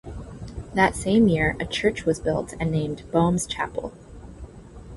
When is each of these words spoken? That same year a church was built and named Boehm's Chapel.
That 0.73 0.95
same 0.95 1.27
year 1.27 1.55
a 1.59 1.65
church 1.67 2.05
was 2.05 2.19
built 2.19 2.55
and 2.59 2.71
named 2.71 3.03
Boehm's 3.11 3.45
Chapel. 3.45 3.93